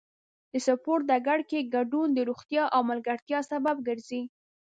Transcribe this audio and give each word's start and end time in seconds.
د 0.51 0.53
سپورت 0.65 1.03
ډګر 1.09 1.39
کې 1.49 1.69
ګډون 1.75 2.07
د 2.13 2.19
روغتیا 2.29 2.63
او 2.75 2.81
ملګرتیا 2.89 3.39
سبب 3.51 3.75
ګرځي. 3.87 4.21